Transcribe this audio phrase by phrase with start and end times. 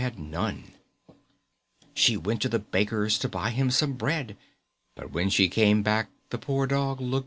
[1.93, 4.35] ]She went to the baker's To buy him some bread,
[4.95, 7.19] But when she came back The poor Dog looked dead.